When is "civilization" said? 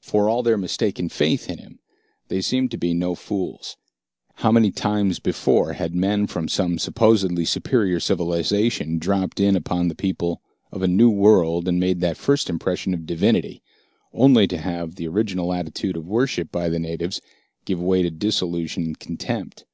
8.00-8.98